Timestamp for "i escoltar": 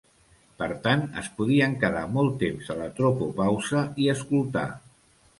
4.05-4.65